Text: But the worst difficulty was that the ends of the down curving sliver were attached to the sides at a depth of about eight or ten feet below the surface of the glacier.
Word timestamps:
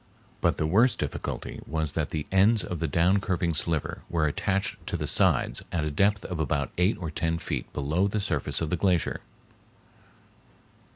But 0.41 0.57
the 0.57 0.65
worst 0.65 0.97
difficulty 0.97 1.61
was 1.67 1.91
that 1.93 2.09
the 2.09 2.25
ends 2.31 2.63
of 2.63 2.79
the 2.79 2.87
down 2.87 3.19
curving 3.21 3.53
sliver 3.53 4.01
were 4.09 4.25
attached 4.25 4.77
to 4.87 4.97
the 4.97 5.05
sides 5.05 5.61
at 5.71 5.83
a 5.83 5.91
depth 5.91 6.25
of 6.25 6.39
about 6.39 6.71
eight 6.79 6.97
or 6.97 7.11
ten 7.11 7.37
feet 7.37 7.71
below 7.71 8.07
the 8.07 8.19
surface 8.19 8.61
of 8.61 8.71
the 8.71 8.77
glacier. 8.77 9.21